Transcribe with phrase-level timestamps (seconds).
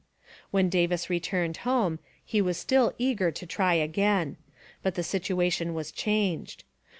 [0.49, 4.37] When Davis returned home, he was still eager to try again.
[4.81, 6.63] But the situation was changed.